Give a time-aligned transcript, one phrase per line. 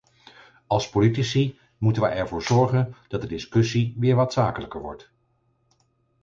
[0.67, 5.09] Als politici moeten wij ervoor zorgen dat de discussie weer wat zakelijker wordt.